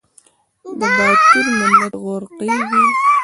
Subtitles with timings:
[0.79, 2.83] دا باتور ملت غرقیږي